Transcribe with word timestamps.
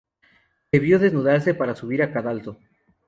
Debió 0.71 0.97
desnudarse 0.97 1.53
para 1.53 1.75
subir 1.75 2.01
al 2.01 2.11
cadalso. 2.11 2.57